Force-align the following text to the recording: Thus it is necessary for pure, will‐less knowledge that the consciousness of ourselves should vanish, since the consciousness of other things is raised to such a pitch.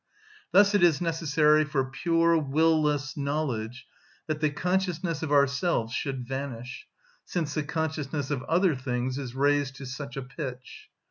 Thus 0.51 0.73
it 0.73 0.81
is 0.81 0.99
necessary 0.99 1.63
for 1.63 1.83
pure, 1.85 2.35
will‐less 2.41 3.15
knowledge 3.15 3.85
that 4.25 4.41
the 4.41 4.49
consciousness 4.49 5.21
of 5.21 5.31
ourselves 5.31 5.93
should 5.93 6.27
vanish, 6.27 6.87
since 7.23 7.53
the 7.53 7.61
consciousness 7.61 8.31
of 8.31 8.41
other 8.45 8.73
things 8.73 9.19
is 9.19 9.35
raised 9.35 9.75
to 9.75 9.85
such 9.85 10.17
a 10.17 10.23
pitch. 10.23 10.89